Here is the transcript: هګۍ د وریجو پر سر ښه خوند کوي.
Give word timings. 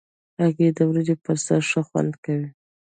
هګۍ 0.39 0.69
د 0.77 0.79
وریجو 0.89 1.15
پر 1.25 1.37
سر 1.45 1.61
ښه 1.69 1.81
خوند 1.87 2.13
کوي. 2.23 2.49